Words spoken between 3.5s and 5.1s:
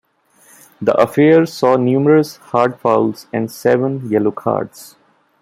seven yellow cards.